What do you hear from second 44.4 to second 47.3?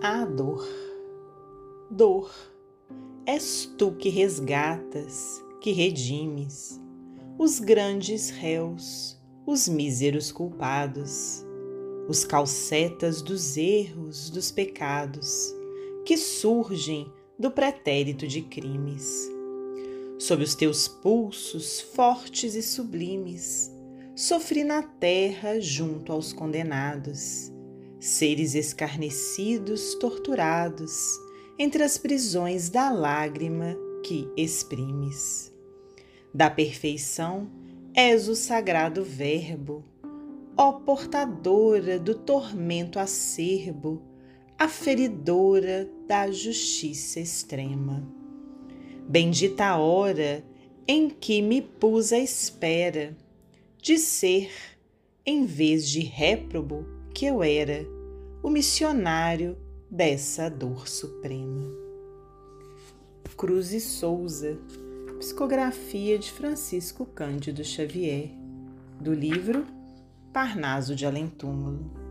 aferidora da justiça